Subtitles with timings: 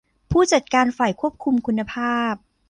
[0.31, 2.33] ผู้จัดการฝ่ายควบคุมคุณภาพ